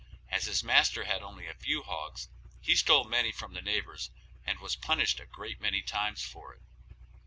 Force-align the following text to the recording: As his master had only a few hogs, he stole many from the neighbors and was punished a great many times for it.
As 0.29 0.45
his 0.45 0.63
master 0.63 1.03
had 1.03 1.21
only 1.21 1.45
a 1.45 1.53
few 1.53 1.83
hogs, 1.83 2.27
he 2.59 2.75
stole 2.75 3.03
many 3.03 3.31
from 3.31 3.53
the 3.53 3.61
neighbors 3.61 4.09
and 4.43 4.57
was 4.59 4.75
punished 4.75 5.19
a 5.19 5.27
great 5.27 5.61
many 5.61 5.83
times 5.83 6.23
for 6.23 6.55
it. 6.55 6.61